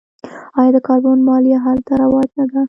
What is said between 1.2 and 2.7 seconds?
مالیه هلته رواج نه ده؟